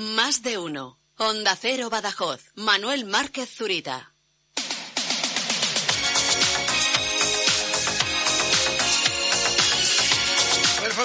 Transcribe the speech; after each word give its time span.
Más 0.00 0.42
de 0.42 0.56
uno. 0.56 0.98
Onda 1.18 1.54
Cero 1.56 1.90
Badajoz. 1.90 2.52
Manuel 2.54 3.04
Márquez 3.04 3.54
Zurita. 3.54 4.09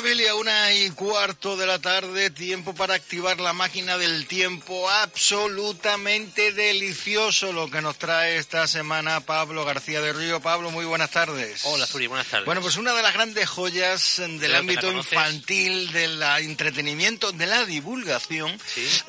Familia, 0.01 0.35
una 0.35 0.73
y 0.73 0.89
cuarto 0.89 1.55
de 1.55 1.65
la 1.65 1.79
tarde, 1.79 2.29
tiempo 2.29 2.75
para 2.75 2.95
activar 2.95 3.39
la 3.39 3.53
máquina 3.53 3.97
del 3.97 4.27
tiempo. 4.27 4.89
Absolutamente 4.89 6.51
delicioso 6.51 7.53
lo 7.53 7.71
que 7.71 7.81
nos 7.81 7.97
trae 7.97 8.35
esta 8.35 8.67
semana 8.67 9.21
Pablo 9.21 9.63
García 9.63 10.01
de 10.01 10.11
Río. 10.11 10.41
Pablo, 10.41 10.69
muy 10.69 10.83
buenas 10.83 11.11
tardes. 11.11 11.61
Hola, 11.63 11.87
Zuri, 11.87 12.07
buenas 12.07 12.27
tardes. 12.27 12.45
Bueno, 12.45 12.59
pues 12.59 12.75
una 12.75 12.93
de 12.93 13.03
las 13.03 13.13
grandes 13.13 13.47
joyas 13.47 14.17
del 14.17 14.55
ámbito 14.55 14.91
infantil, 14.91 15.89
del 15.93 16.21
entretenimiento, 16.21 17.31
de 17.31 17.45
la 17.45 17.63
divulgación. 17.63 18.51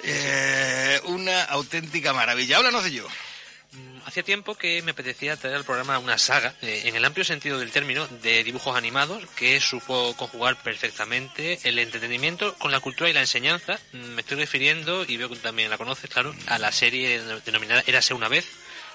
Eh, 0.05 1.01
una 1.07 1.43
auténtica 1.47 2.13
maravilla. 2.13 2.59
Háblanos 2.59 2.85
de 2.85 2.91
ello 2.91 3.09
hacía 4.07 4.23
tiempo 4.23 4.55
que 4.55 4.81
me 4.83 4.93
apetecía 4.93 5.37
traer 5.37 5.57
al 5.57 5.65
programa 5.65 5.99
una 5.99 6.17
saga, 6.17 6.55
eh, 6.63 6.83
en 6.85 6.95
el 6.95 7.05
amplio 7.05 7.25
sentido 7.25 7.59
del 7.59 7.73
término, 7.73 8.07
de 8.23 8.45
dibujos 8.45 8.77
animados 8.77 9.25
que 9.37 9.61
supo 9.61 10.15
conjugar 10.17 10.63
perfectamente 10.63 11.59
el 11.65 11.79
entretenimiento 11.79 12.55
con 12.55 12.71
la 12.71 12.81
cultura 12.81 13.11
y 13.11 13.13
la 13.13 13.21
enseñanza. 13.21 13.79
Mm, 13.93 13.99
me 14.15 14.21
estoy 14.21 14.39
refiriendo, 14.39 15.05
y 15.07 15.17
veo 15.17 15.29
que 15.29 15.37
también 15.37 15.71
la 15.71 15.77
conoces, 15.77 16.09
claro, 16.09 16.35
a 16.47 16.59
la 16.59 16.71
serie 16.71 17.21
denominada 17.45 17.83
Érase 17.87 18.15
una 18.15 18.29
vez, 18.29 18.47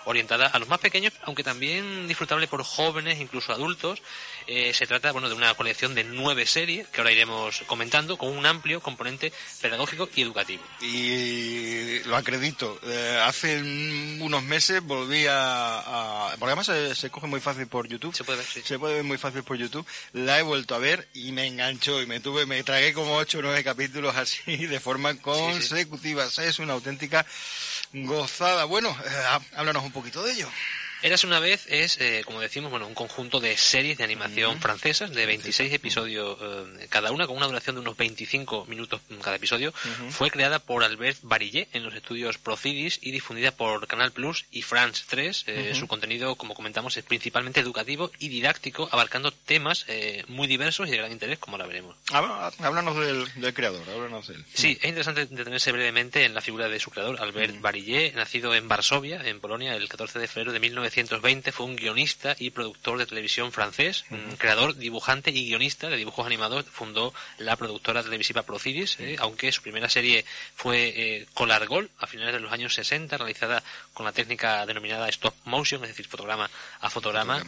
orientada 0.05 0.47
a 0.47 0.59
los 0.59 0.67
más 0.67 0.79
pequeños, 0.79 1.13
aunque 1.23 1.43
también 1.43 2.07
disfrutable 2.07 2.47
por 2.47 2.63
jóvenes, 2.63 3.19
incluso 3.19 3.51
adultos. 3.51 4.01
Eh, 4.47 4.73
se 4.73 4.87
trata 4.87 5.11
bueno, 5.11 5.29
de 5.29 5.35
una 5.35 5.53
colección 5.53 5.93
de 5.95 6.03
nueve 6.03 6.45
series 6.45 6.87
que 6.87 7.01
ahora 7.01 7.11
iremos 7.11 7.63
comentando 7.67 8.17
con 8.17 8.35
un 8.35 8.45
amplio 8.45 8.81
componente 8.81 9.31
pedagógico 9.61 10.09
y 10.15 10.21
educativo. 10.21 10.63
Y 10.81 11.99
lo 12.05 12.15
acredito. 12.15 12.79
Eh, 12.83 13.19
hace 13.23 13.61
unos 13.61 14.43
meses 14.43 14.81
volví 14.81 15.25
a, 15.29 16.33
porque 16.39 16.53
además 16.53 16.97
se, 16.97 17.09
coge 17.09 17.27
muy 17.27 17.39
fácil 17.39 17.67
por 17.67 17.87
YouTube. 17.87 18.15
Se 18.15 18.23
puede 18.23 18.39
ver, 18.39 18.47
sí. 18.47 18.61
Se 18.63 18.79
puede 18.79 18.95
ver 18.95 19.03
muy 19.03 19.17
fácil 19.17 19.43
por 19.43 19.57
YouTube. 19.57 19.85
La 20.13 20.39
he 20.39 20.41
vuelto 20.41 20.75
a 20.75 20.79
ver 20.79 21.07
y 21.13 21.31
me 21.31 21.45
enganchó 21.45 22.01
y 22.01 22.05
me 22.05 22.19
tuve, 22.19 22.45
me 22.45 22.63
tragué 22.63 22.93
como 22.93 23.15
ocho 23.15 23.39
o 23.39 23.41
nueve 23.41 23.63
capítulos 23.63 24.15
así 24.15 24.65
de 24.65 24.79
forma 24.79 25.15
consecutiva. 25.17 26.25
Es 26.25 26.59
una 26.59 26.73
auténtica 26.73 27.25
gozada. 27.93 28.65
Bueno, 28.65 28.89
eh, 28.89 29.39
háblanos 29.55 29.83
un 29.83 29.91
poquito 29.91 30.23
de 30.23 30.33
ello. 30.33 30.47
Eras 31.03 31.23
una 31.23 31.39
vez 31.39 31.65
es, 31.67 31.99
eh, 31.99 32.21
como 32.25 32.41
decimos, 32.41 32.69
bueno, 32.69 32.85
un 32.85 32.93
conjunto 32.93 33.39
de 33.39 33.57
series 33.57 33.97
de 33.97 34.03
animación 34.03 34.59
francesas 34.59 35.09
de 35.11 35.25
26 35.25 35.73
episodios 35.73 36.37
eh, 36.39 36.85
cada 36.89 37.11
una, 37.11 37.25
con 37.25 37.37
una 37.37 37.47
duración 37.47 37.75
de 37.75 37.81
unos 37.81 37.97
25 37.97 38.65
minutos 38.67 39.01
cada 39.19 39.37
episodio. 39.37 39.73
Fue 40.09 40.29
creada 40.29 40.59
por 40.59 40.83
Albert 40.83 41.17
Barillet 41.23 41.67
en 41.73 41.83
los 41.83 41.95
estudios 41.95 42.37
Procidis 42.37 42.99
y 43.01 43.09
difundida 43.09 43.49
por 43.49 43.87
Canal 43.87 44.11
Plus 44.11 44.45
y 44.51 44.61
France 44.61 45.05
3. 45.09 45.43
Eh, 45.47 45.73
su 45.73 45.87
contenido, 45.87 46.35
como 46.35 46.53
comentamos, 46.53 46.95
es 46.97 47.03
principalmente 47.03 47.61
educativo 47.61 48.11
y 48.19 48.29
didáctico, 48.29 48.87
abarcando 48.91 49.31
temas 49.31 49.87
muy 50.27 50.47
diversos 50.47 50.87
y 50.87 50.91
de 50.91 50.97
gran 50.97 51.11
interés, 51.11 51.39
como 51.39 51.55
ahora 51.55 51.65
veremos. 51.65 51.95
Háblanos 52.11 52.95
del, 52.97 53.53
creador, 53.55 53.89
háblanos 53.89 54.27
de 54.27 54.35
él. 54.35 54.45
Sí, 54.53 54.77
es 54.79 54.87
interesante 54.87 55.25
detenerse 55.25 55.71
brevemente 55.71 56.25
en 56.25 56.35
la 56.35 56.41
figura 56.41 56.69
de 56.69 56.79
su 56.79 56.91
creador, 56.91 57.19
Albert 57.19 57.59
Barillet, 57.59 58.13
nacido 58.13 58.53
en 58.53 58.67
Varsovia, 58.67 59.21
en 59.25 59.39
Polonia, 59.39 59.75
el 59.75 59.89
14 59.89 60.19
de 60.19 60.27
febrero 60.27 60.51
de 60.51 60.59
1900 60.59 60.90
1920 60.91 61.51
fue 61.51 61.65
un 61.65 61.75
guionista 61.75 62.35
y 62.37 62.49
productor 62.49 62.97
de 62.97 63.05
televisión 63.05 63.51
francés, 63.51 64.05
creador, 64.37 64.75
dibujante 64.75 65.31
y 65.31 65.45
guionista 65.47 65.89
de 65.89 65.97
dibujos 65.97 66.25
animados. 66.25 66.65
Fundó 66.65 67.13
la 67.37 67.55
productora 67.55 68.03
televisiva 68.03 68.43
Procidis, 68.43 68.97
eh, 68.99 69.15
aunque 69.19 69.51
su 69.51 69.61
primera 69.61 69.89
serie 69.89 70.25
fue 70.55 70.93
eh, 70.95 71.25
Colargol 71.33 71.89
a 71.99 72.07
finales 72.07 72.33
de 72.33 72.39
los 72.39 72.51
años 72.51 72.73
60, 72.73 73.17
realizada 73.17 73.63
con 73.93 74.05
la 74.05 74.11
técnica 74.11 74.65
denominada 74.65 75.07
stop 75.09 75.33
motion, 75.45 75.83
es 75.83 75.89
decir, 75.89 76.07
fotograma 76.07 76.49
a 76.79 76.89
fotograma. 76.89 77.43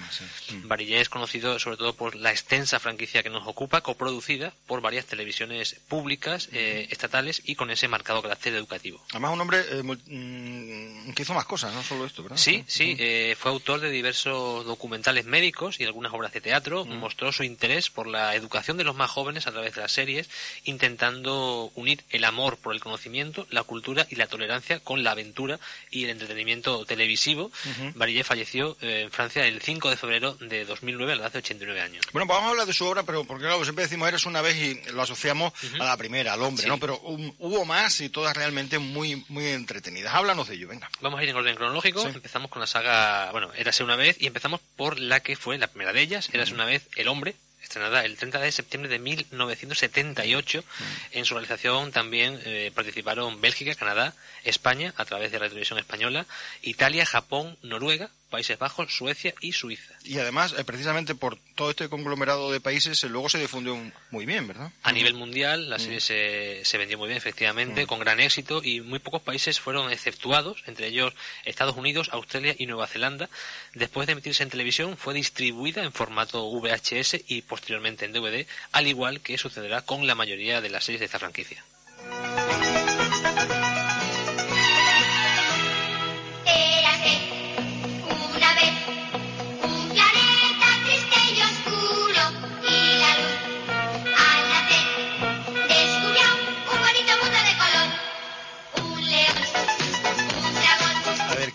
Barillet 0.64 1.02
es 1.02 1.10
conocido 1.10 1.60
sobre 1.60 1.78
todo 1.78 1.94
por 1.94 2.16
la 2.16 2.32
extensa 2.32 2.80
franquicia 2.80 3.24
que 3.24 3.30
nos 3.30 3.48
ocupa, 3.48 3.82
coproducida 3.82 4.54
por 4.68 4.82
varias 4.82 5.06
televisiones 5.06 5.76
públicas, 5.88 6.50
eh, 6.52 6.88
estatales 6.90 7.42
y 7.46 7.56
con 7.56 7.70
ese 7.72 7.88
marcado 7.88 8.22
carácter 8.22 8.56
educativo. 8.56 9.04
Además, 9.12 9.34
un 9.34 9.42
hombre 9.42 9.64
mm, 9.84 11.12
que 11.12 11.24
hizo 11.24 11.34
más 11.34 11.46
cosas, 11.46 11.74
no 11.74 11.84
solo 11.84 12.06
esto, 12.06 12.24
¿verdad? 12.24 12.38
Sí, 12.38 12.64
sí 12.68 12.96
fue 13.36 13.52
autor 13.52 13.80
de 13.80 13.90
diversos 13.90 14.66
documentales 14.66 15.26
médicos 15.26 15.80
y 15.80 15.86
algunas 15.86 16.14
obras 16.14 16.34
de 16.34 16.42
teatro. 16.42 16.86
Mm. 16.86 16.98
Mostró 16.98 17.32
su 17.32 17.44
interés 17.44 17.90
por 17.90 18.08
la 18.08 18.36
educación 18.36 18.78
de 18.78 18.84
los 18.84 18.96
más 18.96 19.12
jóvenes 19.12 19.48
a 19.48 19.52
través 19.52 19.76
de 19.76 19.82
las 19.82 19.92
series, 19.92 20.30
intentando 20.64 21.72
unir 21.76 22.04
el 22.10 22.24
amor 22.24 22.58
por 22.58 22.74
el 22.74 22.80
conocimiento, 22.80 23.48
la 23.50 23.64
cultura 23.64 24.08
y 24.10 24.16
la 24.16 24.28
tolerancia 24.28 24.80
con 24.80 25.04
la 25.04 25.12
aventura 25.12 25.60
y 25.92 26.04
el 26.06 26.12
entretenimiento 26.12 26.86
televisivo. 26.86 27.52
Uh 27.66 28.04
falleció 28.24 28.78
eh, 28.82 29.02
en 29.04 29.12
Francia 29.12 29.46
el 29.46 29.62
5 29.62 29.90
de 29.90 29.98
febrero 29.98 30.34
de 30.36 30.66
2009 30.66 31.14
a 31.14 31.16
la 31.16 31.22
edad 31.24 31.34
de 31.34 31.40
89 31.40 31.82
años. 31.82 32.06
Bueno, 32.14 32.26
pues 32.26 32.38
vamos 32.38 32.48
a 32.48 32.52
hablar 32.52 32.68
de 32.68 32.74
su 32.74 32.86
obra, 32.86 33.04
pero 33.04 33.26
porque 33.26 33.44
claro, 33.44 33.64
siempre 33.64 33.84
decimos 33.84 34.08
eres 34.08 34.26
una 34.26 34.42
vez 34.42 34.56
y 34.56 34.92
lo 34.92 35.02
asociamos 35.02 35.54
a 35.80 35.84
la 35.84 35.98
primera, 35.98 36.34
al 36.34 36.42
hombre, 36.42 36.68
¿no? 36.68 36.80
Pero 36.80 37.00
hubo 37.04 37.66
más 37.66 38.00
y 38.02 38.10
todas 38.10 38.36
realmente 38.36 38.80
muy, 38.80 39.24
muy 39.28 39.46
entretenidas. 39.48 40.14
Háblanos 40.14 40.48
de 40.48 40.56
ello, 40.56 40.68
venga. 40.68 40.90
Vamos 41.02 41.20
a 41.20 41.24
ir 41.24 41.30
en 41.30 41.36
orden 41.36 41.56
cronológico. 41.56 42.08
Empezamos 42.08 42.50
con 42.50 42.60
la 42.60 42.68
saga 42.68 43.23
bueno, 43.32 43.52
Érase 43.56 43.84
una 43.84 43.96
vez 43.96 44.18
y 44.20 44.28
empezamos 44.28 44.62
por 44.76 45.00
la 45.00 45.22
que 45.22 45.36
fue 45.36 45.58
la 45.58 45.68
primera 45.68 45.94
de 45.94 46.02
ellas, 46.02 46.30
Érase 46.34 46.54
una 46.54 46.66
vez 46.66 46.88
El 46.96 47.08
hombre, 47.08 47.36
estrenada 47.64 48.04
el 48.06 48.18
30 48.18 48.40
de 48.40 48.52
septiembre 48.52 48.90
de 48.90 49.00
1978. 49.00 50.64
En 51.12 51.26
su 51.26 51.34
realización 51.34 51.92
también 51.92 52.40
eh, 52.46 52.72
participaron 52.76 53.42
Bélgica, 53.42 53.74
Canadá, 53.76 54.14
España, 54.44 54.94
a 54.98 55.06
través 55.06 55.32
de 55.32 55.40
la 55.40 55.48
televisión 55.48 55.80
española, 55.80 56.26
Italia, 56.62 57.06
Japón, 57.06 57.58
Noruega, 57.62 58.12
Países 58.34 58.58
Bajos, 58.58 58.92
Suecia 58.92 59.36
y 59.42 59.52
Suiza. 59.52 59.94
Y 60.04 60.18
además, 60.18 60.56
eh, 60.58 60.64
precisamente 60.64 61.14
por 61.14 61.38
todo 61.54 61.70
este 61.70 61.88
conglomerado 61.88 62.52
de 62.52 62.60
países, 62.60 63.04
eh, 63.04 63.08
luego 63.08 63.30
se 63.30 63.38
difundió 63.38 63.78
muy 64.10 64.26
bien, 64.26 64.48
¿verdad? 64.48 64.72
A 64.82 64.92
nivel 64.92 65.14
mundial, 65.14 65.70
la 65.70 65.78
serie 65.78 66.00
se, 66.00 66.66
se, 66.66 66.80
vendió 66.80 66.98
muy 66.98 67.10
bien, 67.10 67.18
efectivamente, 67.20 67.86
con 67.86 68.00
gran 68.00 68.20
éxito, 68.20 68.64
y 68.64 68.82
muy 68.82 68.98
pocos 68.98 69.22
países 69.22 69.60
fueron 69.60 69.92
exceptuados, 69.92 70.64
entre 70.66 70.88
ellos 70.88 71.14
Estados 71.46 71.78
Unidos, 71.78 72.10
Australia 72.12 72.56
y 72.58 72.66
Nueva 72.66 72.88
Zelanda. 72.88 73.30
Después 73.76 74.08
de 74.08 74.14
emitirse 74.14 74.42
en 74.42 74.50
televisión, 74.50 74.98
fue 74.98 75.14
distribuida 75.14 75.84
en 75.84 75.94
formato 75.94 76.50
VHS 76.50 77.26
y 77.28 77.44
posteriormente 77.44 78.06
en 78.06 78.14
DVD, 78.14 78.48
al 78.72 78.88
igual 78.88 79.22
que 79.22 79.38
sucederá 79.38 79.84
con 79.84 80.08
la 80.08 80.16
mayoría 80.16 80.60
de 80.60 80.72
las 80.72 80.86
series 80.86 81.02
de 81.02 81.06
esta 81.06 81.20
franquicia. 81.20 81.64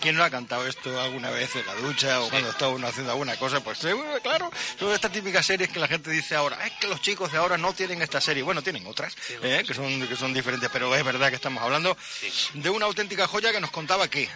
¿Quién 0.09 0.17
no 0.17 0.23
ha 0.23 0.31
cantado 0.31 0.65
esto 0.65 0.99
alguna 0.99 1.29
vez 1.29 1.55
en 1.55 1.63
la 1.67 1.75
ducha 1.75 2.19
o 2.21 2.31
cuando 2.31 2.49
está 2.49 2.67
uno 2.67 2.87
haciendo 2.87 3.11
alguna 3.11 3.37
cosa? 3.37 3.59
Pues 3.59 3.77
claro, 4.23 4.49
son 4.79 4.91
estas 4.91 5.11
típicas 5.11 5.45
series 5.45 5.69
que 5.69 5.79
la 5.79 5.87
gente 5.87 6.09
dice 6.09 6.33
ahora, 6.33 6.65
es 6.65 6.71
que 6.79 6.87
los 6.87 6.99
chicos 6.99 7.31
de 7.31 7.37
ahora 7.37 7.59
no 7.59 7.73
tienen 7.73 8.01
esta 8.01 8.19
serie. 8.19 8.41
Bueno, 8.41 8.63
tienen 8.63 8.87
otras, 8.87 9.15
¿eh? 9.43 9.63
que, 9.67 9.75
son, 9.75 10.07
que 10.07 10.15
son 10.15 10.33
diferentes, 10.33 10.67
pero 10.73 10.95
es 10.95 11.03
verdad 11.03 11.29
que 11.29 11.35
estamos 11.35 11.61
hablando 11.61 11.95
de 12.55 12.69
una 12.71 12.87
auténtica 12.87 13.27
joya 13.27 13.51
que 13.51 13.59
nos 13.59 13.69
contaba 13.69 14.07
que 14.07 14.27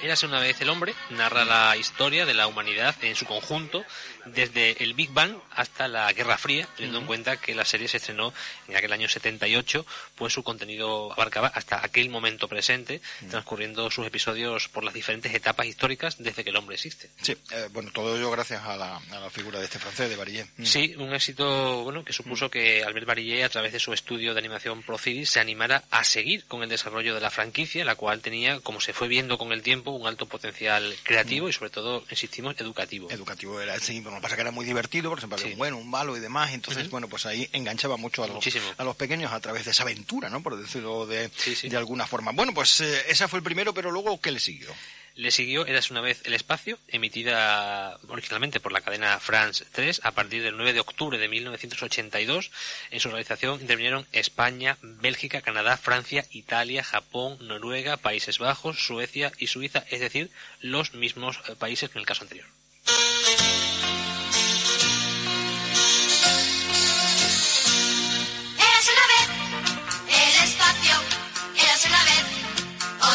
Érase 0.00 0.26
una 0.26 0.38
vez 0.38 0.60
el 0.60 0.68
hombre, 0.68 0.94
narra 1.10 1.44
la 1.46 1.76
historia 1.76 2.26
de 2.26 2.34
la 2.34 2.46
humanidad 2.46 2.94
en 3.02 3.16
su 3.16 3.24
conjunto, 3.24 3.84
desde 4.26 4.82
el 4.82 4.94
Big 4.94 5.10
Bang 5.10 5.36
hasta 5.50 5.88
la 5.88 6.12
Guerra 6.12 6.38
Fría, 6.38 6.68
teniendo 6.76 6.98
en 6.98 7.06
cuenta 7.06 7.36
que 7.36 7.54
la 7.54 7.64
serie 7.64 7.88
se 7.88 7.98
estrenó 7.98 8.32
en 8.68 8.76
aquel 8.76 8.92
año 8.92 9.08
78, 9.08 9.86
pues 10.14 10.32
su 10.32 10.42
contenido 10.42 11.12
abarcaba 11.12 11.48
hasta 11.48 11.84
aquel 11.84 12.08
momento 12.08 12.48
presente, 12.48 13.00
transcurriendo 13.30 13.90
sus 13.90 14.06
episodios 14.06 14.68
por 14.68 14.84
las 14.84 14.94
diferentes 14.94 15.34
etapas 15.34 15.66
históricas 15.66 16.16
desde 16.18 16.44
que 16.44 16.50
el 16.50 16.56
hombre 16.56 16.76
existe. 16.76 17.10
Sí, 17.22 17.36
eh, 17.50 17.68
bueno, 17.72 17.90
todo 17.92 18.16
ello 18.16 18.30
gracias 18.30 18.62
a 18.64 18.76
la, 18.76 19.00
figura 19.30 19.58
de 19.58 19.64
este 19.64 19.78
francés, 19.78 20.08
de 20.08 20.16
Barillet. 20.16 20.46
Sí, 20.62 20.94
un 20.96 21.12
éxito 21.12 21.82
bueno 21.82 22.04
que 22.04 22.12
supuso 22.12 22.50
que 22.50 22.84
Albert 22.84 23.06
Barillet, 23.06 23.44
a 23.44 23.48
través 23.48 23.72
de 23.72 23.80
su 23.80 23.92
estudio 23.92 24.32
de 24.32 24.38
animación 24.38 24.82
Procidis, 24.82 25.30
se 25.30 25.40
animara 25.40 25.82
a 25.90 26.04
seguir 26.04 26.44
con 26.44 26.62
el 26.62 26.68
desarrollo 26.68 27.14
de 27.14 27.20
la 27.20 27.30
franquicia, 27.30 27.84
la 27.84 27.96
cual 27.96 28.20
tenía, 28.20 28.60
como 28.60 28.80
se 28.80 28.92
fue 28.92 29.08
viendo 29.08 29.38
con 29.38 29.52
el 29.52 29.62
tiempo, 29.62 29.90
un 29.90 30.06
alto 30.06 30.26
potencial 30.26 30.94
creativo 31.02 31.48
y 31.48 31.52
sobre 31.52 31.70
todo, 31.70 32.04
insistimos, 32.10 32.54
educativo. 32.58 33.10
Educativo 33.10 33.60
era, 33.60 33.78
sí, 33.80 34.00
lo 34.14 34.20
que 34.20 34.22
pasa 34.22 34.36
que 34.36 34.42
era 34.42 34.50
muy 34.50 34.64
divertido, 34.64 35.10
por 35.10 35.18
ejemplo, 35.18 35.38
un 35.44 35.58
bueno, 35.58 35.78
un 35.78 35.90
malo 35.90 36.16
y 36.16 36.20
demás, 36.20 36.52
entonces, 36.52 36.88
bueno, 36.90 37.08
pues 37.08 37.26
ahí 37.26 37.48
enganchaba 37.52 37.96
mucho 37.96 38.24
a 38.24 38.28
los, 38.28 38.44
a 38.76 38.84
los 38.84 38.96
pequeños 38.96 39.32
a 39.32 39.40
través 39.40 39.64
de 39.64 39.72
esa 39.72 39.82
aventura, 39.82 40.30
¿no? 40.30 40.42
Por 40.42 40.56
decirlo 40.56 41.06
de, 41.06 41.30
de 41.62 41.76
alguna 41.76 42.06
forma. 42.06 42.32
Bueno, 42.32 42.52
pues 42.54 42.80
eh, 42.80 43.02
ese 43.08 43.28
fue 43.28 43.38
el 43.38 43.42
primero, 43.42 43.74
pero 43.74 43.90
luego, 43.90 44.20
¿qué 44.20 44.30
le 44.30 44.40
siguió? 44.40 44.70
Le 45.16 45.30
siguió 45.30 45.64
Eras 45.64 45.92
una 45.92 46.00
vez 46.00 46.22
el 46.24 46.34
espacio, 46.34 46.76
emitida 46.88 48.00
originalmente 48.08 48.58
por 48.58 48.72
la 48.72 48.80
cadena 48.80 49.20
France 49.20 49.64
3 49.70 50.00
a 50.02 50.10
partir 50.10 50.42
del 50.42 50.56
9 50.56 50.72
de 50.72 50.80
octubre 50.80 51.18
de 51.18 51.28
1982. 51.28 52.50
En 52.90 52.98
su 52.98 53.10
realización 53.10 53.60
intervinieron 53.60 54.08
España, 54.10 54.76
Bélgica, 54.82 55.40
Canadá, 55.40 55.76
Francia, 55.76 56.26
Italia, 56.30 56.82
Japón, 56.82 57.38
Noruega, 57.40 57.96
Países 57.96 58.40
Bajos, 58.40 58.84
Suecia 58.84 59.30
y 59.38 59.46
Suiza, 59.46 59.84
es 59.88 60.00
decir, 60.00 60.32
los 60.58 60.94
mismos 60.94 61.38
eh, 61.48 61.54
países 61.56 61.90
que 61.90 61.98
en 61.98 62.00
el 62.00 62.06
caso 62.06 62.22
anterior. 62.22 62.48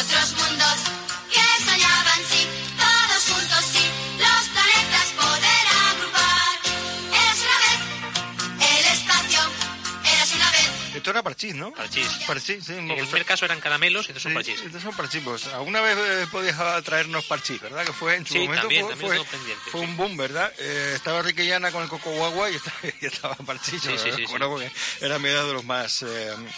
Otros 0.00 0.32
mundos 0.32 0.76
que 1.30 1.64
soñaban, 1.64 2.29
era 11.20 11.22
parchís, 11.22 11.54
¿no? 11.54 11.72
Parchís. 11.72 12.06
Parchís, 12.26 12.64
sí. 12.64 12.72
En 12.72 12.90
el 12.90 13.04
primer 13.06 13.24
caso 13.24 13.44
eran 13.44 13.60
caramelos 13.60 14.06
y 14.08 14.12
estos 14.12 14.22
son 14.22 14.32
Sí, 14.32 14.34
parchís. 14.34 14.60
estos 14.64 14.82
son 14.82 14.94
parchís. 14.96 15.20
Pues, 15.24 15.46
alguna 15.48 15.80
vez 15.80 15.96
eh, 15.98 16.26
podías 16.30 16.56
traernos 16.84 17.24
parchís, 17.26 17.60
¿verdad? 17.60 17.84
Que 17.84 17.92
fue 17.92 18.16
en 18.16 18.26
su 18.26 18.34
Sí, 18.34 18.40
momento 18.40 18.62
también, 18.62 18.82
fue, 18.86 18.94
también 19.26 19.58
fue- 19.70 19.80
sí. 19.80 19.86
un 19.86 19.96
boom, 19.96 20.16
¿verdad? 20.16 20.52
Eh, 20.58 20.92
estaba 20.96 21.22
Riquellana 21.22 21.70
con 21.70 21.82
el 21.82 21.88
Coco 21.88 22.10
Guagua 22.10 22.50
y 22.50 22.54
estaba, 22.56 22.78
y 23.00 23.06
estaba 23.06 23.34
parchís. 23.36 23.82
Sí, 23.82 23.90
sí, 23.98 24.24
acuerdo 24.24 24.48
porque 24.50 24.70
era 25.00 25.18
medio 25.18 25.46
de 25.46 25.52
los 25.54 25.64
más 25.64 26.02
eh, 26.02 26.06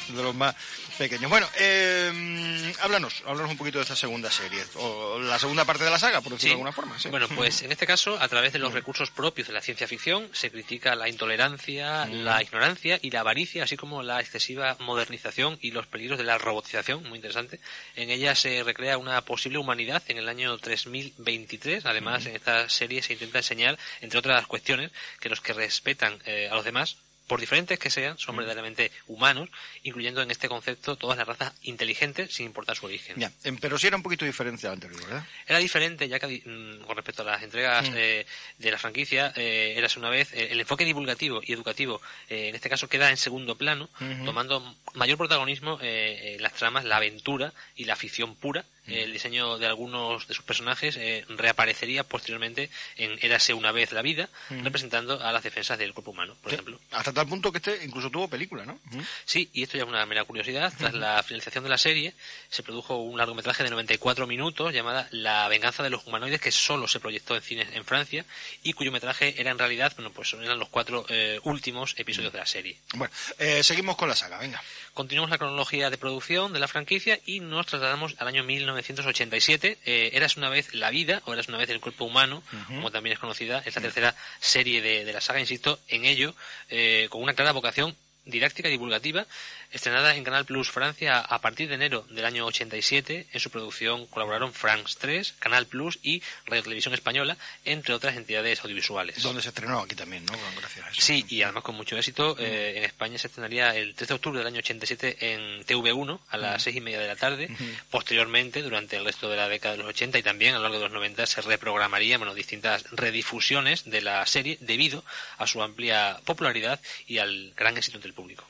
de 0.09 0.23
los 0.23 0.35
más 0.35 0.55
pequeños. 0.99 1.29
Bueno, 1.31 1.49
eh, 1.59 2.73
háblanos, 2.81 3.23
háblanos 3.26 3.50
un 3.50 3.56
poquito 3.56 3.79
de 3.79 3.82
esta 3.82 3.97
segunda 3.97 4.31
serie 4.31 4.62
o 4.76 5.19
la 5.19 5.38
segunda 5.38 5.64
parte 5.64 5.85
de 5.85 5.91
la 5.91 5.99
saga, 5.99 6.20
por 6.20 6.32
decirlo 6.32 6.50
de 6.50 6.55
alguna 6.55 6.73
forma. 6.73 6.97
Bueno, 7.11 7.29
pues 7.29 7.62
en 7.62 7.73
este 7.73 7.87
caso, 7.87 8.19
a 8.20 8.29
través 8.29 8.53
de 8.53 8.59
los 8.59 8.73
recursos 8.73 9.11
propios 9.11 9.49
de 9.49 9.55
la 9.55 9.61
ciencia 9.61 9.88
ficción, 9.88 10.29
se 10.32 10.50
critica 10.50 10.94
la 10.94 11.09
intolerancia, 11.09 12.06
la 12.06 12.43
ignorancia 12.43 12.99
y 13.03 13.11
la 13.11 13.20
avaricia, 13.20 13.64
así 13.64 13.76
como 13.76 14.03
la 14.03 14.20
excesiva 14.20 14.43
modernización 14.81 15.58
y 15.60 15.70
los 15.70 15.87
peligros 15.87 16.19
de 16.19 16.25
la 16.25 16.38
robotización, 16.38 17.02
muy 17.08 17.16
interesante. 17.16 17.60
En 17.96 18.10
ella 18.10 18.34
se 18.34 18.62
recrea 18.62 18.99
una 18.99 19.20
posible 19.22 19.58
humanidad 19.58 20.02
en 20.08 20.19
el 20.19 20.28
año 20.28 20.56
3023. 20.58 21.87
Además, 21.87 22.26
en 22.26 22.37
esta 22.37 22.69
serie 22.69 23.02
se 23.02 23.14
intenta 23.14 23.38
enseñar, 23.38 23.78
entre 24.00 24.19
otras 24.19 24.46
cuestiones, 24.46 24.90
que 25.20 25.28
los 25.28 25.40
que 25.40 25.52
respetan 25.52 26.19
eh, 26.26 26.49
a 26.50 26.54
los 26.54 26.64
demás 26.64 26.96
por 27.32 27.40
diferentes 27.40 27.79
que 27.79 27.88
sean, 27.88 28.19
son 28.19 28.37
verdaderamente 28.37 28.93
humanos, 29.06 29.49
incluyendo 29.84 30.20
en 30.20 30.31
este 30.31 30.50
concepto 30.50 30.96
todas 30.96 31.17
las 31.17 31.26
razas 31.26 31.55
inteligentes 31.62 32.31
sin 32.34 32.44
importar 32.44 32.76
su 32.76 32.84
origen. 32.84 33.17
Ya, 33.19 33.32
em, 33.44 33.56
pero 33.56 33.79
sí 33.79 33.87
era 33.87 33.96
un 33.96 34.02
poquito 34.02 34.26
diferente 34.26 34.67
al 34.67 34.75
anterior, 34.75 35.00
¿verdad? 35.00 35.25
Era 35.46 35.58
diferente, 35.58 36.06
ya 36.11 36.19
que 36.20 36.43
mm, 36.44 36.84
con 36.84 36.94
respecto 36.94 37.23
a 37.23 37.25
las 37.25 37.43
entregas 37.43 37.88
Mm. 37.88 37.94
eh, 37.96 38.26
de 38.58 38.70
la 38.70 38.76
franquicia, 38.76 39.32
eh, 39.34 39.73
eras 39.79 39.96
una 39.96 40.11
vez, 40.11 40.31
eh, 40.34 40.49
el 40.50 40.61
enfoque 40.61 40.84
divulgativo 40.84 41.40
y 41.43 41.55
educativo, 41.55 42.02
eh, 42.29 42.49
en 42.49 42.55
este 42.55 42.69
caso 42.69 42.87
queda 42.87 43.08
en 43.08 43.17
segundo 43.17 43.56
plano, 43.56 43.88
tomando 44.26 44.76
mayor 44.93 45.17
protagonismo 45.17 45.78
eh, 45.81 46.37
las 46.38 46.52
tramas, 46.52 46.85
la 46.85 46.99
aventura 46.99 47.55
y 47.76 47.87
la 47.87 47.96
ficción 47.96 48.35
pura. 48.37 48.67
Mm. 48.87 48.93
El 48.93 49.12
diseño 49.12 49.58
de 49.58 49.67
algunos 49.67 50.26
de 50.26 50.34
sus 50.34 50.44
personajes 50.44 50.96
eh, 50.96 51.25
reaparecería 51.29 52.02
posteriormente 52.02 52.69
en 52.96 53.17
Érase 53.23 53.55
una 53.55 53.70
vez 53.73 53.93
la 53.93 54.02
vida, 54.02 54.29
Ujú. 54.50 54.62
representando 54.64 55.23
a 55.23 55.31
las 55.32 55.43
defensas 55.44 55.79
del 55.79 55.93
cuerpo 55.94 56.11
humano, 56.11 56.37
por 56.43 56.50
Sí, 56.50 56.55
ejemplo. 56.56 56.81
Hasta 56.90 57.12
tal 57.12 57.29
punto 57.29 57.52
que 57.52 57.58
este 57.58 57.84
incluso 57.84 58.11
tuvo 58.11 58.29
película, 58.29 58.64
¿no? 58.67 58.79
Ujú. 58.90 59.02
Sí, 59.25 59.49
y 59.52 59.62
esto 59.62 59.76
ya 59.79 59.84
es 59.84 59.88
una 59.88 60.05
mera 60.06 60.25
curiosidad. 60.25 60.73
Tras 60.76 60.94
la 60.94 61.23
finalización 61.23 61.62
de 61.64 61.70
la 61.70 61.79
serie, 61.79 62.14
se 62.50 62.62
produjo 62.62 62.96
un 62.96 63.17
largometraje 63.19 63.62
de 63.62 63.70
94 63.70 64.26
minutos 64.26 64.73
llamada 64.75 65.06
La 65.12 65.46
venganza 65.49 65.82
de 65.82 65.90
los 65.90 66.05
humanoides, 66.06 66.40
que 66.40 66.50
solo 66.50 66.88
se 66.88 66.99
proyectó 66.99 67.37
en 67.37 67.43
cines 67.43 67.69
en 67.75 67.85
Francia 67.85 68.25
y 68.64 68.73
cuyo 68.73 68.90
metraje 68.90 69.40
era 69.40 69.50
en 69.52 69.58
realidad, 69.58 69.93
bueno, 69.96 70.11
pues 70.12 70.32
eran 70.32 70.58
los 70.58 70.69
cuatro 70.69 71.06
eh, 71.08 71.38
últimos 71.44 71.94
episodios 71.99 72.32
de 72.32 72.38
la 72.38 72.46
serie. 72.46 72.76
Bueno, 72.94 73.14
eh, 73.38 73.62
seguimos 73.62 73.96
con 73.96 74.08
la 74.08 74.17
saga, 74.17 74.38
venga. 74.38 74.62
Continuamos 74.94 75.31
la 75.31 75.39
cronología 75.39 75.89
de 75.89 75.97
producción 75.97 76.53
de 76.53 76.59
la 76.59 76.69
franquicia 76.69 77.19
y 77.25 77.41
nos 77.41 77.65
trasladamos 77.67 78.15
al 78.19 78.29
año 78.29 78.44
1987. 78.44 79.79
Eh, 79.87 80.11
Eras 80.12 80.37
una 80.37 80.50
vez 80.50 80.75
la 80.75 80.91
vida, 80.91 81.23
o 81.25 81.33
Eras 81.33 81.49
una 81.49 81.56
vez 81.56 81.71
el 81.71 81.81
cuerpo 81.81 82.05
humano, 82.05 82.43
como 82.67 82.91
también 82.91 83.15
es 83.15 83.19
conocida. 83.19 83.62
Es 83.65 83.75
la 83.75 83.81
tercera 83.81 84.15
serie 84.41 84.83
de, 84.83 85.06
de 85.06 85.12
la 85.15 85.23
saga, 85.23 85.41
insisto, 85.41 85.79
en 85.89 86.05
ello, 86.05 86.35
eh, 86.69 87.06
con 87.09 87.23
una 87.23 87.33
clara 87.33 87.53
vocación 87.53 87.97
didáctica 88.27 88.69
y 88.69 88.73
divulgativa, 88.73 89.27
estrenada 89.73 90.15
en 90.15 90.25
Canal 90.25 90.45
Plus 90.45 90.71
Francia 90.71 91.19
a 91.19 91.41
partir 91.41 91.69
de 91.69 91.75
enero 91.75 92.07
del 92.11 92.25
año 92.25 92.47
87. 92.47 93.27
En 93.33 93.41
su 93.41 93.51
producción 93.51 94.07
colaboraron 94.07 94.53
France 94.53 94.97
3, 95.01 95.35
Canal 95.39 95.67
Plus 95.67 95.99
y 96.03 96.23
Radio 96.47 96.63
Televisión 96.63 96.95
Española, 96.95 97.37
entre 97.65 97.95
otras 97.95 98.17
entidades 98.17 98.61
audiovisuales. 98.63 99.23
Donde 99.23 99.43
se 99.43 99.49
estrenó 99.49 99.81
aquí 99.81 99.95
también, 99.95 100.25
¿no? 100.27 100.35
Gracias 100.59 100.87
a 100.87 100.91
eso. 100.91 101.01
Sí, 101.01 101.25
y 101.29 101.43
además 101.43 101.63
con 101.65 101.75
mucho 101.75 101.97
éxito. 101.97 102.37
eh, 102.39 102.75
en 102.77 102.85
España 102.85 103.19
se 103.19 103.27
estrenaría 103.27 103.75
el 103.75 103.95
3 103.95 104.09
de 104.09 104.15
octubre 104.15 104.39
del 104.39 104.47
año 104.47 104.59
87 104.59 105.33
en 105.33 105.65
TV1 105.65 106.21
a 106.29 106.37
las 106.37 106.63
seis 106.63 106.77
y 106.77 106.81
media 106.81 107.01
de 107.01 107.09
la 107.09 107.17
tarde. 107.17 107.49
Posteriormente, 107.91 108.63
durante 108.63 108.97
el 108.97 109.05
resto 109.05 109.29
de 109.29 109.37
la 109.37 109.49
década 109.49 109.77
de 109.77 109.79
los 109.83 109.89
80 109.89 110.19
y 110.19 110.23
también 110.23 110.55
a 110.55 110.57
lo 110.59 110.63
largo 110.65 110.79
de 110.79 110.85
los 110.85 110.93
90, 110.93 111.27
se 111.27 111.41
reprogramarían 111.43 112.21
bueno, 112.21 112.35
distintas 112.35 112.85
redifusiones 112.91 113.85
de 113.85 114.01
la 114.01 114.25
serie 114.27 114.59
debido 114.61 115.05
a 115.39 115.47
su 115.47 115.63
amplia 115.63 116.21
popularidad 116.25 116.81
y 117.07 117.19
al 117.19 117.53
gran 117.57 117.77
éxito 117.77 117.99
entre 117.99 118.09
el 118.09 118.15
público. 118.15 118.45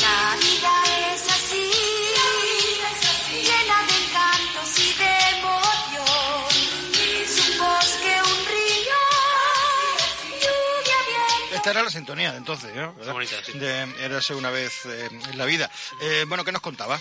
La 0.00 0.36
vida 0.36 0.72
es 1.12 1.28
así, 1.30 1.70
llena 3.42 3.78
de 3.86 3.94
encantos 4.04 4.78
y 4.78 4.92
de 4.94 5.12
emoción. 5.38 6.48
Es 7.22 7.50
un 7.50 7.58
bosque, 7.58 8.12
un 8.22 8.46
río, 8.46 9.00
lluvia, 10.40 10.98
viento. 11.06 11.56
Esta 11.56 11.70
era 11.70 11.82
la 11.82 11.90
sintonía 11.90 12.32
de 12.32 12.38
entonces, 12.38 12.74
¿no? 12.74 12.92
Bonita, 13.12 13.36
sí. 13.44 13.52
De 13.58 13.82
Érase 14.04 14.34
una 14.34 14.50
vez 14.50 14.86
eh, 14.86 15.08
en 15.10 15.38
la 15.38 15.44
vida. 15.44 15.70
Eh, 16.00 16.24
bueno, 16.26 16.44
¿qué 16.44 16.52
nos 16.52 16.62
contaba? 16.62 17.00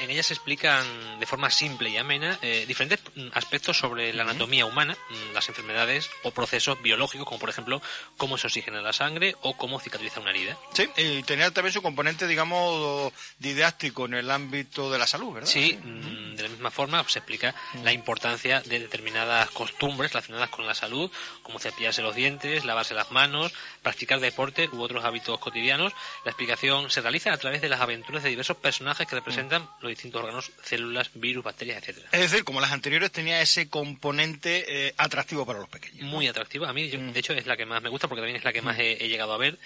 En 0.00 0.10
ella 0.10 0.22
se 0.22 0.34
explican 0.34 0.84
de 1.20 1.26
forma 1.26 1.50
simple 1.50 1.90
y 1.90 1.96
amena 1.96 2.38
eh, 2.42 2.64
diferentes 2.66 3.00
mm, 3.14 3.28
aspectos 3.34 3.78
sobre 3.78 4.12
la 4.12 4.22
anatomía 4.22 4.64
humana, 4.64 4.96
mm, 5.10 5.34
las 5.34 5.48
enfermedades 5.48 6.10
o 6.22 6.30
procesos 6.30 6.80
biológicos, 6.80 7.26
como 7.26 7.38
por 7.38 7.50
ejemplo 7.50 7.82
cómo 8.16 8.38
se 8.38 8.46
oxigena 8.46 8.80
la 8.80 8.92
sangre 8.92 9.36
o 9.42 9.56
cómo 9.56 9.78
cicatriza 9.78 10.20
una 10.20 10.30
herida. 10.30 10.56
Sí, 10.72 10.88
y 10.96 11.22
tenía 11.22 11.50
también 11.50 11.72
su 11.72 11.82
componente, 11.82 12.26
digamos, 12.26 13.12
didáctico 13.38 14.06
en 14.06 14.14
el 14.14 14.30
ámbito 14.30 14.90
de 14.90 14.98
la 14.98 15.06
salud, 15.06 15.34
¿verdad? 15.34 15.48
Sí, 15.48 15.78
mm, 15.82 16.36
de 16.36 16.42
la 16.42 16.48
misma 16.48 16.70
forma 16.70 17.04
se 17.06 17.18
explica 17.18 17.54
la 17.82 17.92
importancia 17.92 18.60
de 18.62 18.78
determinadas 18.78 19.50
costumbres 19.50 20.12
relacionadas 20.12 20.48
con 20.48 20.66
la 20.66 20.74
salud, 20.74 21.10
como 21.42 21.58
cepillarse 21.58 22.00
los 22.00 22.14
dientes, 22.14 22.64
lavarse 22.64 22.94
las 22.94 23.10
manos, 23.10 23.52
practicar 23.82 24.20
deporte 24.20 24.68
u 24.72 24.80
otros 24.80 25.04
hábitos 25.04 25.38
cotidianos. 25.38 25.92
La 26.24 26.30
explicación 26.30 26.90
se 26.90 27.02
realiza 27.02 27.32
a 27.32 27.36
través 27.36 27.60
de 27.60 27.68
las 27.68 27.80
aventuras 27.80 28.22
de 28.22 28.30
diversos 28.30 28.56
personajes 28.56 29.06
que 29.06 29.16
representan 29.16 29.68
los 29.80 29.89
distintos 29.90 30.20
órganos, 30.22 30.50
células, 30.64 31.10
virus, 31.14 31.44
bacterias, 31.44 31.78
etcétera. 31.78 32.08
Es 32.12 32.20
decir, 32.30 32.44
como 32.44 32.60
las 32.60 32.72
anteriores, 32.72 33.10
tenía 33.12 33.40
ese 33.42 33.68
componente 33.68 34.86
eh, 34.88 34.94
atractivo 34.96 35.44
para 35.46 35.58
los 35.58 35.68
pequeños. 35.68 36.02
muy 36.02 36.26
atractiva. 36.28 36.68
A 36.68 36.72
mí, 36.72 36.88
yo, 36.88 36.98
Mm. 36.98 37.12
de 37.12 37.20
hecho, 37.20 37.32
es 37.34 37.46
la 37.46 37.56
que 37.56 37.66
más 37.66 37.82
me 37.82 37.88
gusta 37.88 38.08
porque 38.08 38.20
también 38.20 38.36
es 38.36 38.44
la 38.44 38.52
que 38.52 38.62
más 38.62 38.78
he, 38.78 39.04
he 39.04 39.08
llegado 39.08 39.32
a 39.32 39.38
ver. 39.38 39.58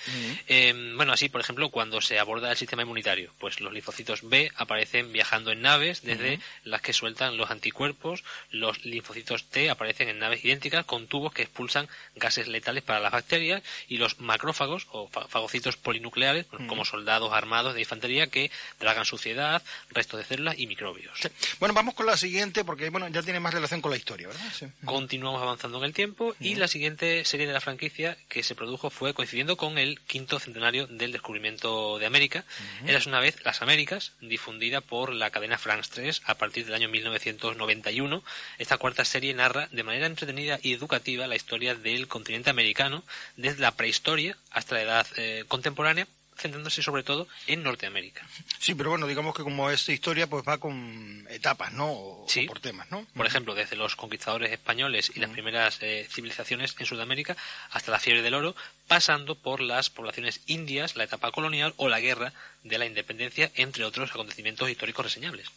Eh, 0.49 0.93
bueno, 0.97 1.12
así, 1.12 1.28
por 1.28 1.40
ejemplo, 1.40 1.71
cuando 1.71 2.00
se 2.00 2.19
aborda 2.19 2.50
el 2.50 2.57
sistema 2.57 2.83
inmunitario, 2.83 3.33
pues 3.38 3.61
los 3.61 3.73
linfocitos 3.73 4.21
B 4.28 4.50
aparecen 4.57 5.12
viajando 5.12 5.52
en 5.52 5.62
naves 5.62 6.02
desde 6.02 6.40
las 6.64 6.81
que 6.83 6.93
sueltan 6.93 7.37
los 7.37 7.50
anticuerpos, 7.50 8.25
los 8.50 8.85
linfocitos 8.85 9.45
T 9.45 9.71
aparecen 9.71 10.09
en 10.09 10.19
naves 10.19 10.45
idénticas 10.45 10.85
con 10.85 11.07
tubos 11.07 11.33
que 11.33 11.43
expulsan 11.43 11.88
gases 12.16 12.49
letales 12.49 12.83
para 12.83 13.00
las 13.00 13.12
bacterias 13.12 13.62
y 13.88 13.99
los 13.99 14.21
macrófagos 14.21 14.87
o 14.90 15.09
fa- 15.09 15.26
fagocitos 15.28 15.76
polinucleares, 15.76 16.47
pues, 16.47 16.62
como 16.69 16.85
soldados 16.85 17.33
armados 17.33 17.75
de 17.75 17.81
infantería 17.81 18.26
que 18.28 18.50
tragan 18.78 19.04
suciedad, 19.04 19.62
restos 19.90 20.13
de 20.16 20.25
células 20.25 20.59
y 20.59 20.66
microbios. 20.66 21.18
Sí. 21.21 21.28
Bueno, 21.61 21.75
vamos 21.75 21.94
con 21.94 22.06
la 22.06 22.16
siguiente, 22.16 22.64
porque 22.64 22.90
bueno, 22.90 23.09
ya 23.09 23.23
tiene 23.23 23.40
más 23.40 23.54
relación 23.54 23.80
con 23.80 23.90
la 23.90 23.97
historia, 23.97 24.28
¿verdad? 24.28 24.52
Sí. 24.52 24.66
Continuamos 24.85 25.42
avanzando 25.42 25.78
en 25.78 25.85
el 25.85 25.92
tiempo 25.92 26.35
y 26.40 26.54
la 26.56 26.68
siguiente 26.68 27.25
serie 27.25 27.47
de 27.47 27.52
la 27.52 27.61
franquicia 27.61 28.16
que 28.28 28.42
se 28.42 28.54
produjo 28.54 28.90
fue 28.90 29.14
coincidiendo 29.14 29.56
con 29.56 29.78
el 29.78 30.00
quinto 30.00 30.38
centenario 30.38 30.87
del 30.87 31.12
descubrimiento 31.12 31.99
de 31.99 32.06
América. 32.06 32.44
Eras 32.87 33.06
una 33.06 33.21
vez 33.21 33.37
Las 33.44 33.62
Américas, 33.62 34.12
difundida 34.21 34.80
por 34.80 35.12
la 35.12 35.30
cadena 35.30 35.59
France 35.59 35.90
3 35.94 36.23
a 36.25 36.35
partir 36.37 36.64
del 36.64 36.75
año 36.75 36.88
1991. 36.88 38.23
Esta 38.59 38.78
cuarta 38.78 39.04
serie 39.04 39.35
narra 39.35 39.68
de 39.73 39.83
manera 39.83 40.06
entretenida 40.06 40.59
y 40.62 40.73
educativa 40.73 41.26
la 41.26 41.37
historia 41.37 41.75
del 41.75 42.09
continente 42.09 42.50
americano 42.50 43.04
desde 43.37 43.61
la 43.61 43.73
prehistoria 43.73 44.37
hasta 44.50 44.76
la 44.76 44.83
edad 44.83 45.06
eh, 45.16 45.44
contemporánea 45.49 46.06
centrándose 46.37 46.83
sobre 46.83 47.03
todo 47.03 47.29
en 47.47 47.62
Norteamérica. 47.62 48.26
Sí, 48.59 48.75
pero 48.75 48.91
bueno, 48.91 49.07
digamos 49.07 49.35
que 49.37 49.43
como 49.43 49.71
esta 49.71 49.93
historia 49.93 50.26
pues 50.26 50.45
va 50.47 50.59
con 50.59 51.26
etapas, 51.31 51.73
¿no? 51.73 51.91
O, 51.93 52.26
Sí. 52.29 52.45
o 52.45 52.49
por 52.49 52.61
temas, 52.61 52.91
¿no? 52.91 53.07
Por 53.17 53.26
ejemplo, 53.26 53.55
desde 53.55 53.76
los 53.76 53.97
conquistadores 53.97 54.50
españoles 54.53 55.12
y 55.14 55.21
las 55.21 55.31
primeras 55.31 55.79
eh, 55.81 56.07
civilizaciones 56.11 56.75
en 56.79 56.87
Sudamérica 56.87 57.37
hasta 57.71 57.91
la 57.93 57.99
fiebre 58.00 58.23
del 58.23 58.35
oro, 58.35 58.55
pasando 58.88 59.35
por 59.35 59.61
las 59.61 59.91
poblaciones 59.91 60.41
indias, 60.47 60.97
la 60.97 61.05
etapa 61.05 61.31
colonial 61.31 61.73
o 61.76 61.88
la 61.88 62.00
guerra 62.00 62.33
de 62.62 62.79
la 62.79 62.87
independencia, 62.87 63.50
entre 63.55 63.85
otros 63.85 64.11
acontecimientos 64.11 64.69
históricos 64.71 65.05
reseñables. 65.07 65.49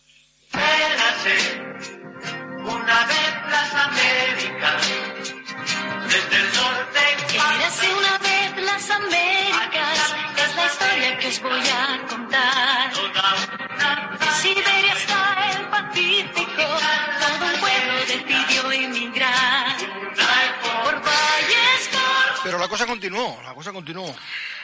Una 2.64 3.06
vez 3.06 3.34
las 3.50 3.74
Américas, 3.74 4.88
desde 6.08 6.38
el 6.38 6.54
norte 6.54 7.00
una 7.98 8.18
vez 8.20 8.66
las 8.66 8.90
Américas, 8.90 9.57
historia 10.68 11.18
que 11.18 11.28
os 11.28 11.42
voy 11.42 11.68
a 11.68 12.08
contar. 12.08 12.92
De 14.20 14.30
Siberia 14.42 14.94
hasta 14.94 15.52
el 15.52 15.68
Pacífico, 15.68 16.66
todo 17.22 17.46
un 17.54 17.60
pueblo 17.60 17.94
decidió 18.08 18.72
emigrar. 18.72 19.78
Por 20.64 20.96
valles, 20.96 21.90
por 21.92 22.44
Pero 22.44 22.58
la 22.60 22.68
cosa 22.68 22.86
continuó, 22.86 23.40
la 23.44 23.54
cosa 23.54 23.72
continuó. 23.72 24.14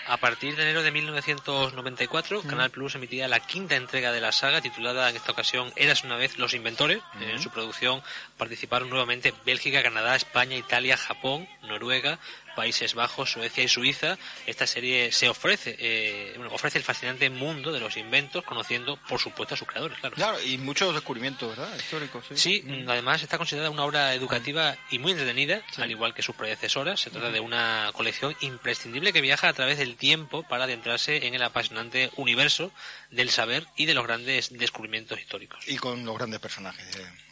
A 0.05 0.17
partir 0.17 0.57
de 0.57 0.63
enero 0.63 0.83
de 0.83 0.91
1994, 0.91 2.41
Canal 2.43 2.69
Plus 2.71 2.95
emitía 2.95 3.29
la 3.29 3.39
quinta 3.39 3.77
entrega 3.77 4.11
de 4.11 4.19
la 4.19 4.33
saga, 4.33 4.59
titulada 4.59 5.09
en 5.09 5.15
esta 5.15 5.31
ocasión 5.31 5.71
Eras 5.77 6.03
una 6.03 6.17
vez 6.17 6.37
los 6.37 6.53
inventores. 6.53 7.01
En 7.21 7.41
su 7.41 7.49
producción 7.49 8.03
participaron 8.37 8.89
nuevamente 8.89 9.33
Bélgica, 9.45 9.81
Canadá, 9.81 10.17
España, 10.17 10.57
Italia, 10.57 10.97
Japón, 10.97 11.47
Noruega, 11.61 12.19
Países 12.55 12.93
Bajos, 12.93 13.31
Suecia 13.31 13.63
y 13.63 13.67
Suiza. 13.67 14.17
Esta 14.45 14.67
serie 14.67 15.11
se 15.11 15.29
ofrece, 15.29 15.75
eh, 15.79 16.33
bueno, 16.37 16.53
ofrece 16.53 16.77
el 16.77 16.83
fascinante 16.83 17.29
mundo 17.29 17.71
de 17.71 17.79
los 17.79 17.97
inventos, 17.97 18.43
conociendo, 18.43 18.97
por 19.07 19.19
supuesto, 19.19 19.55
a 19.55 19.57
sus 19.57 19.67
creadores, 19.67 19.97
claro. 19.99 20.15
Claro, 20.15 20.41
y 20.43 20.57
muchos 20.57 20.93
descubrimientos, 20.93 21.49
¿verdad? 21.49 21.75
Históricos, 21.77 22.25
sí. 22.29 22.37
Sí, 22.37 22.63
mm, 22.65 22.89
además 22.89 23.21
está 23.23 23.37
considerada 23.37 23.69
una 23.69 23.85
obra 23.85 24.13
educativa 24.13 24.75
y 24.89 24.99
muy 24.99 25.11
entretenida, 25.11 25.61
al 25.77 25.91
igual 25.91 26.13
que 26.13 26.21
sus 26.21 26.35
predecesoras. 26.35 26.99
Se 26.99 27.09
trata 27.09 27.31
de 27.31 27.39
una 27.39 27.89
colección 27.93 28.35
imprescindible 28.41 29.13
que 29.13 29.21
viaja 29.21 29.47
a 29.49 29.53
través 29.53 29.77
del 29.77 29.95
tiempo 29.95 30.43
para 30.43 30.65
adentrarse 30.65 31.27
en 31.27 31.33
el 31.33 31.43
apasionante 31.43 32.09
universo 32.15 32.71
del 33.11 33.29
saber 33.29 33.65
y 33.75 33.85
de 33.85 33.93
los 33.93 34.05
grandes 34.05 34.57
descubrimientos 34.57 35.19
históricos. 35.19 35.67
Y 35.67 35.77
con 35.77 36.05
los 36.05 36.17
grandes 36.17 36.39
personajes. 36.39 36.95
eh. 36.97 37.22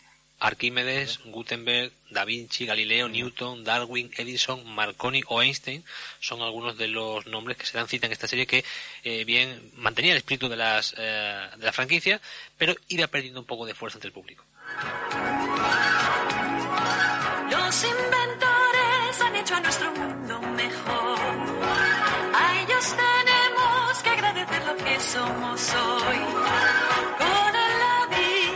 Arquímedes, 0.42 1.20
Gutenberg, 1.26 1.92
Da 2.10 2.26
Vinci, 2.26 2.66
Galileo, 2.66 3.08
Newton, 3.08 3.64
Darwin, 3.64 4.12
Edison, 4.18 4.66
Marconi 4.66 5.22
o 5.28 5.40
Einstein 5.40 5.86
son 6.20 6.42
algunos 6.42 6.78
de 6.78 6.88
los 6.88 7.28
nombres 7.28 7.58
que 7.58 7.66
se 7.68 7.78
dan 7.78 7.88
cita 7.88 8.08
en 8.08 8.12
esta 8.12 8.28
serie 8.28 8.48
que 8.48 8.66
eh, 9.04 9.24
bien 9.24 9.72
mantenía 9.76 10.14
el 10.14 10.18
espíritu 10.18 10.50
de, 10.50 10.58
las, 10.58 10.96
eh, 10.98 11.48
de 11.58 11.66
la 11.66 11.72
franquicia, 11.72 12.20
pero 12.58 12.76
iba 12.88 13.06
perdiendo 13.06 13.40
un 13.40 13.46
poco 13.46 13.68
de 13.68 13.76
fuerza 13.76 13.98
entre 13.98 14.08
el 14.08 14.14
público. 14.14 14.44
Los 17.52 17.84
inventores 17.84 19.22
han 19.22 19.36
hecho 19.36 19.56
a 19.56 19.60
nuestro 19.60 19.92
mundo 19.92 20.42
mejor. 20.42 21.20
A 22.34 22.62
ellos 22.64 22.96
tenemos 22.96 24.04
que 24.04 24.10
agradecer 24.10 24.66
lo 24.66 24.76
que 24.78 25.00
somos 25.00 25.74
hoy. 25.76 27.61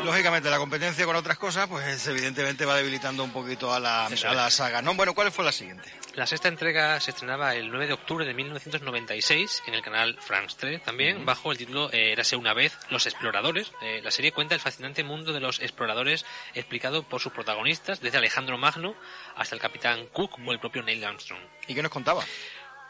Lógicamente, 0.05 0.49
la 0.49 0.57
competencia 0.57 1.05
con 1.05 1.15
otras 1.15 1.37
cosas, 1.37 1.67
pues 1.67 2.07
evidentemente 2.07 2.65
va 2.65 2.75
debilitando 2.75 3.23
un 3.23 3.31
poquito 3.31 3.73
a 3.73 3.79
la, 3.79 4.05
a 4.05 4.33
la 4.33 4.49
saga. 4.49 4.81
¿no? 4.81 4.93
Bueno, 4.93 5.13
¿cuál 5.13 5.31
fue 5.31 5.43
la 5.43 5.51
siguiente? 5.51 5.91
La 6.13 6.27
sexta 6.27 6.47
entrega 6.47 6.99
se 6.99 7.11
estrenaba 7.11 7.55
el 7.55 7.69
9 7.69 7.87
de 7.87 7.93
octubre 7.93 8.25
de 8.25 8.33
1996 8.33 9.63
en 9.67 9.73
el 9.73 9.81
canal 9.81 10.17
France 10.21 10.55
3 10.59 10.83
también, 10.83 11.25
bajo 11.25 11.51
el 11.51 11.57
título 11.57 11.91
eh, 11.91 12.11
Érase 12.13 12.35
una 12.35 12.53
vez 12.53 12.77
Los 12.89 13.05
Exploradores. 13.05 13.71
Eh, 13.81 14.01
la 14.03 14.11
serie 14.11 14.31
cuenta 14.31 14.55
el 14.55 14.61
fascinante 14.61 15.03
mundo 15.03 15.33
de 15.33 15.39
los 15.39 15.59
exploradores 15.59 16.25
explicado 16.53 17.03
por 17.03 17.19
sus 17.19 17.33
protagonistas, 17.33 17.99
desde 17.99 18.17
Alejandro 18.17 18.57
Magno 18.57 18.95
hasta 19.35 19.55
el 19.55 19.61
capitán 19.61 20.07
Cook 20.13 20.37
o 20.45 20.51
el 20.51 20.59
propio 20.59 20.83
Neil 20.83 21.03
Armstrong. 21.03 21.41
¿Y 21.67 21.75
qué 21.75 21.81
nos 21.81 21.91
contaba? 21.91 22.23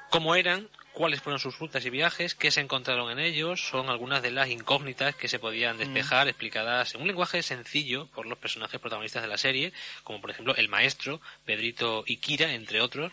cómo 0.09 0.35
eran, 0.35 0.69
cuáles 0.95 1.21
fueron 1.21 1.39
sus 1.39 1.59
rutas 1.59 1.85
y 1.85 1.89
viajes, 1.89 2.33
qué 2.35 2.49
se 2.49 2.61
encontraron 2.61 3.11
en 3.11 3.19
ellos, 3.19 3.61
son 3.61 3.89
algunas 3.89 4.23
de 4.23 4.31
las 4.31 4.49
incógnitas 4.49 5.13
que 5.13 5.27
se 5.27 5.39
podían 5.39 5.77
despejar, 5.77 6.27
explicadas 6.27 6.95
en 6.95 7.01
un 7.01 7.07
lenguaje 7.07 7.43
sencillo 7.43 8.07
por 8.07 8.25
los 8.25 8.39
personajes 8.39 8.79
protagonistas 8.79 9.21
de 9.21 9.27
la 9.27 9.37
serie, 9.37 9.73
como 10.03 10.21
por 10.21 10.31
ejemplo 10.31 10.55
el 10.55 10.69
maestro, 10.69 11.21
Pedrito 11.43 12.05
y 12.07 12.17
Kira, 12.17 12.53
entre 12.53 12.81
otros, 12.81 13.11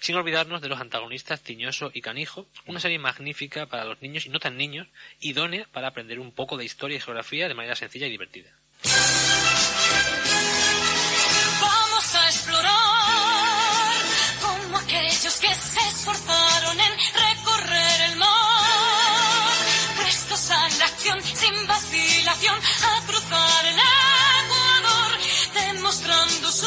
sin 0.00 0.14
olvidarnos 0.14 0.62
de 0.62 0.68
los 0.68 0.80
antagonistas 0.80 1.42
Tiñoso 1.42 1.90
y 1.92 2.00
Canijo, 2.00 2.46
una 2.66 2.80
serie 2.80 3.00
magnífica 3.00 3.66
para 3.66 3.84
los 3.84 4.00
niños 4.00 4.26
y 4.26 4.28
no 4.28 4.38
tan 4.38 4.56
niños, 4.56 4.86
idónea 5.20 5.66
para 5.72 5.88
aprender 5.88 6.20
un 6.20 6.30
poco 6.30 6.56
de 6.56 6.64
historia 6.64 6.96
y 6.96 7.00
geografía 7.00 7.48
de 7.48 7.54
manera 7.54 7.74
sencilla 7.74 8.06
y 8.06 8.10
divertida. 8.10 8.50
Vamos 11.60 12.14
a 12.14 12.28
a 22.64 23.06
cruzar 23.06 23.66
el 23.66 23.76
Ecuador, 24.44 25.18
demostrando 25.54 26.50
su 26.50 26.66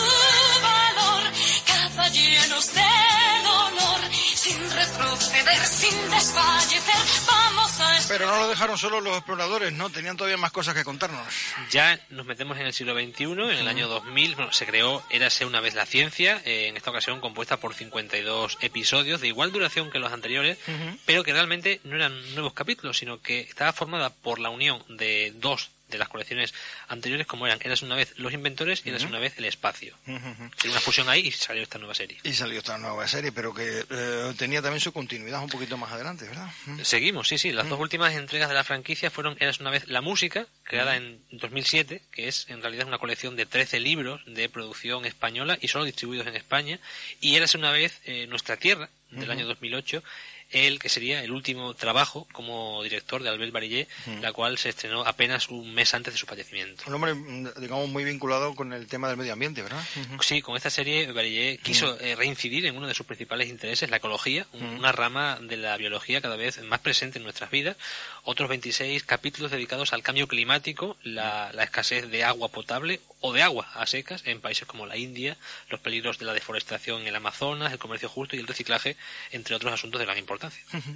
valor, 0.62 1.32
caballeros 1.66 2.74
del 2.74 3.46
honor, 3.46 4.02
sin 4.12 4.72
retroceder, 4.72 5.66
sin 5.66 6.10
desfallecer. 6.12 7.26
Vamos 7.28 7.82
a. 7.82 7.98
Pero 8.08 8.28
no 8.28 8.38
lo 8.38 8.48
dejaron 8.48 8.78
solo 8.78 9.02
los 9.02 9.18
exploradores, 9.18 9.74
¿no? 9.74 9.90
Tenían 9.90 10.16
todavía 10.16 10.38
más 10.38 10.52
cosas 10.52 10.76
que 10.76 10.84
contarnos. 10.84 11.28
Ya 11.72 12.00
nos 12.10 12.26
metemos 12.26 12.58
en 12.58 12.68
el 12.68 12.74
siglo 12.74 12.94
XXI, 12.94 13.24
en 13.24 13.58
el 13.58 13.68
año 13.68 13.88
2000, 13.88 14.36
bueno, 14.36 14.54
se 14.54 14.66
creó 14.66 15.04
Érase 15.10 15.46
una 15.46 15.60
vez 15.60 15.74
la 15.76 15.86
ciencia, 15.86 16.42
eh, 16.46 16.68
en 16.68 16.78
esta 16.78 16.92
ocasión 16.92 17.20
compuesta 17.20 17.58
por 17.58 17.74
52 17.74 18.58
episodios 18.62 19.20
de 19.20 19.28
igual 19.28 19.52
duración 19.52 19.92
que 19.92 20.00
los 20.00 20.14
anteriores, 20.14 20.58
pero 21.06 21.24
que 21.24 21.34
realmente 21.34 21.82
no 21.84 21.96
eran 21.96 22.14
nuevos 22.34 22.54
capítulos, 22.54 22.98
sino 22.98 23.22
que 23.22 23.42
estaba 23.42 23.74
formada 23.74 24.10
por 24.10 24.40
la 24.40 24.50
unión 24.50 24.84
de 24.88 25.34
dos 25.36 25.72
de 25.90 25.98
las 25.98 26.10
colecciones 26.10 26.54
anteriores, 26.88 27.28
como 27.28 27.46
eran 27.46 27.60
Érase 27.62 27.86
una 27.86 27.96
vez 27.96 28.14
los 28.18 28.34
inventores 28.34 28.82
y 28.86 28.90
Érase 28.90 29.06
una 29.06 29.20
vez 29.20 29.38
el 29.38 29.46
espacio. 29.46 29.96
Tiene 30.04 30.72
una 30.72 30.80
fusión 30.80 31.10
ahí 31.10 31.28
y 31.28 31.32
salió 31.32 31.64
esta 31.64 31.78
nueva 31.78 31.96
serie. 31.96 32.20
Y 32.24 32.34
salió 32.34 32.60
esta 32.60 32.78
nueva 32.78 33.08
serie, 33.08 33.32
pero 33.32 33.54
que 33.54 33.86
eh, 33.90 34.34
tenía 34.38 34.62
también 34.62 34.82
su 34.82 34.92
continuidad 34.92 35.42
un 35.42 35.50
poquito 35.50 35.78
más 35.78 35.92
adelante, 35.92 36.26
¿verdad? 36.26 36.50
Seguimos, 36.84 37.28
sí, 37.28 37.38
sí. 37.38 37.52
Las 37.52 37.70
dos 37.70 37.80
últimas 37.80 38.14
entregas 38.16 38.50
de 38.50 38.56
la 38.56 38.64
franquicia 38.64 39.10
fueron 39.12 39.38
Eras 39.40 39.60
una 39.60 39.70
vez 39.70 39.88
la 39.88 40.02
música, 40.02 40.48
creada 40.64 40.96
en 40.96 41.22
2007, 41.32 42.04
que 42.12 42.28
es 42.28 42.50
en 42.50 42.62
realidad 42.62 42.88
una 42.88 42.98
colección 42.98 43.36
de 43.36 43.46
13 43.46 43.80
libros 43.80 44.22
de 44.26 44.50
producción 44.50 45.06
española 45.06 45.58
y 45.62 45.68
solo 45.68 45.86
distribuidos 45.86 46.28
en 46.28 46.36
España, 46.36 46.80
y 47.22 47.36
Eras 47.36 47.56
una 47.56 47.72
vez 47.72 48.02
eh, 48.06 48.28
Nuestra 48.28 48.58
Tierra, 48.58 48.90
del 49.12 49.32
año 49.32 49.46
2008, 49.48 50.04
el 50.52 50.80
que 50.80 50.90
sería 50.90 51.24
el 51.24 51.32
último 51.32 51.74
trabajo 51.74 52.28
como 52.32 52.82
director 52.84 53.22
de 53.22 53.30
Albert 53.30 53.52
Barillé, 53.52 53.88
la 54.22 54.32
cual 54.32 54.58
se 54.58 54.70
estrenó 54.70 55.02
apenas 55.06 55.50
un 55.50 55.74
mes 55.74 55.94
antes 55.94 56.14
de 56.14 56.18
su 56.18 56.26
fallecimiento. 56.26 56.84
Un 56.88 56.94
hombre, 56.94 57.14
mm, 57.14 57.50
digamos, 57.60 57.90
muy 57.90 58.04
vinculado 58.06 58.56
con 58.56 58.72
el 58.74 58.88
tema 58.88 59.08
del 59.10 59.18
medio 59.18 59.34
ambiente, 59.34 59.62
¿verdad? 59.62 59.84
Sí, 60.22 60.42
con 60.42 60.56
esta 60.56 60.70
serie 60.70 61.12
Barillé 61.12 61.58
quiso 61.64 62.00
eh, 62.00 62.16
reincidir 62.16 62.66
en 62.66 62.78
uno 62.78 62.88
de 62.88 62.94
sus 62.94 63.06
principales 63.06 63.50
intereses, 63.50 63.90
la 63.90 63.98
ecología, 63.98 64.48
un- 64.54 64.64
una 64.78 64.92
rama 64.92 65.38
de 65.42 65.58
la 65.58 65.76
biología 65.78 66.22
cada 66.22 66.36
vez 66.36 66.62
más 66.64 66.80
presente 66.80 67.18
en 67.18 67.24
nuestras 67.24 67.52
vidas. 67.52 67.76
Otros 68.24 68.48
26 68.50 69.04
capítulos 69.04 69.52
dedicados 69.52 69.94
al 69.94 70.04
cambio 70.04 70.28
climático, 70.28 70.98
la, 71.04 71.52
la 71.54 71.64
escasez 71.64 72.10
de 72.10 72.24
agua 72.24 72.50
potable 72.50 73.00
o 73.22 73.34
de 73.34 73.42
agua 73.42 73.68
a 73.74 73.86
secas 73.88 74.22
en 74.26 74.42
países 74.42 74.68
como 74.68 74.86
la 74.86 74.96
India, 74.98 75.38
los 75.70 75.80
peligros 75.80 76.20
de 76.20 76.26
la 76.26 76.34
deforestación 76.34 77.02
en 77.02 77.08
el 77.08 77.16
Amazonas, 77.16 77.72
el 77.74 77.80
comercio 77.80 78.10
justo 78.10 78.36
y 78.36 78.40
el 78.40 78.48
reciclaje, 78.48 78.96
entre 79.32 79.56
otros 79.56 79.74
asuntos 79.74 79.98
de 80.00 80.06
gran 80.06 80.18
importancia. 80.18 80.37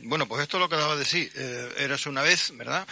Bueno, 0.04 0.28
pues 0.28 0.42
esto 0.44 0.58
es 0.58 0.62
lo 0.62 0.70
que 0.70 0.76
acabas 0.76 0.98
de 0.98 1.04
decir. 1.04 1.32
Eh, 1.36 1.74
eras 1.80 2.06
una 2.06 2.22
vez, 2.22 2.52
¿verdad? 2.56 2.88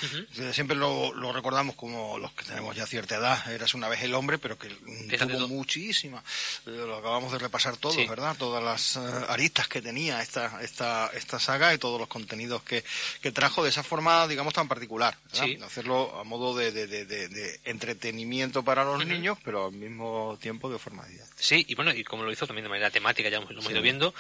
Siempre 0.54 0.76
lo, 0.76 1.14
lo 1.14 1.32
recordamos 1.34 1.76
como 1.76 2.18
los 2.18 2.32
que 2.34 2.46
tenemos 2.46 2.76
ya 2.76 2.86
cierta 2.86 3.16
edad. 3.16 3.52
Eras 3.52 3.74
una 3.74 3.88
vez 3.90 4.02
el 4.04 4.14
hombre, 4.14 4.38
pero 4.38 4.58
que 4.58 4.70
mm, 4.70 5.10
Fíjate 5.10 5.34
tuvo 5.34 5.48
muchísima. 5.48 6.24
eh, 6.66 6.70
lo 6.72 6.98
acabamos 6.98 7.32
de 7.32 7.40
repasar 7.40 7.78
todos, 7.78 7.96
Sí. 7.96 8.06
¿verdad? 8.08 8.36
Todas 8.38 8.64
las 8.64 8.96
eh, 8.96 9.26
aristas 9.30 9.68
que 9.68 9.82
tenía 9.82 10.22
esta, 10.22 10.60
esta, 10.62 11.12
esta 11.14 11.40
saga 11.40 11.74
y 11.74 11.78
todos 11.78 12.00
los 12.00 12.08
contenidos 12.08 12.64
que, 12.64 12.84
que 13.22 13.32
trajo 13.32 13.64
de 13.64 13.70
esa 13.70 13.84
forma, 13.84 14.28
digamos, 14.28 14.54
tan 14.54 14.68
particular. 14.68 15.18
Sí. 15.32 15.58
Hacerlo 15.64 16.20
a 16.20 16.24
modo 16.24 16.56
de, 16.56 16.72
de, 16.72 16.88
de, 16.88 17.06
de- 17.06 17.28
de 17.30 17.60
entretenimiento 17.66 18.64
para 18.64 18.84
los 18.84 19.06
niños, 19.06 19.38
pero 19.44 19.68
al 19.68 19.72
mismo 19.74 20.38
tiempo 20.42 20.70
de 20.72 20.80
forma 20.80 21.06
didáctica. 21.06 21.36
Sí, 21.40 21.66
y 21.68 21.76
bueno, 21.76 21.92
y 21.94 22.04
como 22.04 22.24
lo 22.24 22.32
hizo 22.32 22.46
también 22.48 22.64
de 22.64 22.70
manera 22.70 22.90
temática, 22.90 23.30
ya 23.30 23.40
lo 23.40 23.50
hemos 23.50 23.70
ido 23.70 23.82
viendo. 23.82 24.14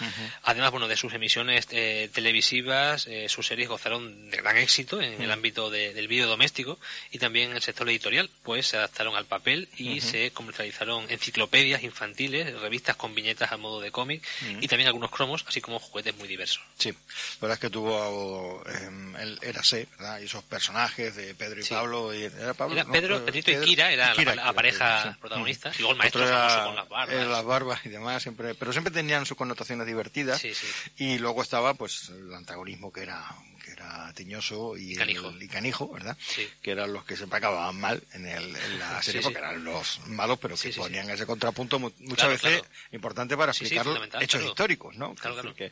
Además, 0.43 0.71
bueno, 0.71 0.87
de 0.87 0.97
sus 0.97 1.13
emisiones 1.13 1.67
eh, 1.71 2.09
televisivas, 2.19 3.07
eh, 3.07 3.27
sus 3.29 3.47
series 3.47 3.69
gozaron 3.69 4.29
de 4.29 4.37
gran 4.37 4.57
éxito 4.57 5.01
en 5.01 5.21
el 5.21 5.31
ámbito 5.31 5.69
de- 5.69 5.93
del 5.93 6.07
vídeo 6.09 6.27
doméstico 6.27 6.77
y 7.11 7.17
también 7.17 7.51
en 7.51 7.55
el 7.55 7.61
sector 7.61 7.87
editorial, 7.89 8.29
pues 8.43 8.67
se 8.67 8.77
adaptaron 8.77 9.15
al 9.15 9.25
papel 9.25 9.69
y 9.77 10.01
se 10.01 10.31
comercializaron 10.31 11.09
enciclopedias 11.09 11.81
infantiles, 11.83 12.59
revistas 12.59 12.95
con 12.97 13.15
viñetas 13.15 13.51
a 13.53 13.57
modo 13.57 13.79
de 13.79 13.91
cómic 13.91 14.21
y 14.59 14.67
también 14.67 14.87
algunos 14.87 15.11
cromos, 15.11 15.45
así 15.47 15.61
como 15.61 15.79
juguetes 15.79 16.15
muy 16.17 16.27
diversos. 16.27 16.61
Sí, 16.77 16.89
la 16.91 16.97
verdad 17.41 17.53
es 17.55 17.59
que 17.61 17.69
tuvo 17.69 18.63
eh, 18.67 18.89
el 19.21 19.39
Érase, 19.41 19.87
¿verdad? 19.97 20.19
Y 20.19 20.25
esos 20.25 20.43
personajes 20.43 21.15
de 21.15 21.33
Pedro 21.35 21.61
y 21.61 21.63
Sí. 21.63 21.73
Pablo. 21.73 22.13
Y, 22.13 22.23
¿Era 22.23 22.53
Pablo? 22.53 22.75
Era 22.75 22.83
No, 22.83 22.91
Pedro, 22.91 23.17
eh, 23.17 23.21
Pedrito 23.21 23.51
y 23.51 23.61
Kira, 23.65 23.91
era 23.91 24.07
la- 24.09 24.13
Kira, 24.13 24.35
la, 24.35 24.41
Kira, 24.43 24.53
pareja 24.53 25.03
sí. 25.13 25.19
protagonista. 25.21 25.71
Y 25.75 25.79
luego 25.79 25.93
el 25.93 25.97
maestro 25.99 26.27
era- 26.27 26.49
famoso 26.49 26.65
con 26.67 26.75
las 26.75 26.89
barbas. 26.89 27.15
era 27.15 27.25
las 27.25 27.45
barbas 27.45 27.79
y 27.85 27.89
demás, 27.89 28.21
siempre, 28.23 28.55
pero 28.55 28.71
siempre 28.73 28.91
tenían 28.93 29.25
sus 29.25 29.37
connotaciones 29.37 29.87
divertidas. 29.87 30.41
Sí. 30.41 30.51
Y 30.97 31.17
luego 31.19 31.41
estaba 31.41 31.73
pues 31.75 32.08
el 32.09 32.33
antagonismo 32.33 32.91
que 32.91 33.03
era 33.03 33.23
era 33.79 34.11
tiñoso 34.13 34.75
y 34.77 34.95
Canijo. 34.95 35.29
el- 35.29 35.41
y 35.43 35.47
canijo, 35.47 35.89
¿verdad? 35.89 36.17
Sí. 36.19 36.47
Que 36.61 36.71
eran 36.71 36.91
los 36.91 37.05
que 37.05 37.15
siempre 37.15 37.37
acababan 37.37 37.79
mal 37.79 38.03
en, 38.13 38.25
el, 38.25 38.55
en 38.55 38.79
la 38.79 39.01
serie 39.01 39.21
sí. 39.21 39.25
porque 39.25 39.39
eran 39.39 39.63
los 39.63 39.99
malos, 40.07 40.37
pero 40.39 40.55
que 40.57 40.69
ponían 40.71 41.09
ese 41.09 41.25
contrapunto 41.25 41.79
mu- 41.79 41.91
muchas 41.99 42.27
Claro, 42.27 42.31
veces 42.31 42.59
claro. 42.61 42.67
importante 42.91 43.37
para 43.37 43.51
explicar 43.51 43.87
hechos 44.21 44.27
claro. 44.39 44.47
históricos, 44.49 44.95
¿no? 44.97 45.15
Que, 45.55 45.71